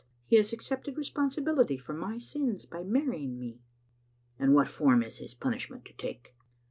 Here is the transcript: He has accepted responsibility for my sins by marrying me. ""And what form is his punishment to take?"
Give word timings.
He 0.25 0.37
has 0.37 0.51
accepted 0.51 0.97
responsibility 0.97 1.77
for 1.77 1.93
my 1.93 2.17
sins 2.17 2.65
by 2.65 2.83
marrying 2.83 3.37
me. 3.37 3.61
""And 4.39 4.55
what 4.55 4.67
form 4.67 5.03
is 5.03 5.19
his 5.19 5.35
punishment 5.35 5.85
to 5.85 5.93
take?" 5.93 6.33